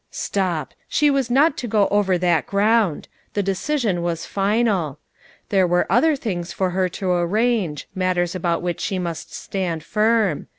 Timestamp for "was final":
4.01-4.97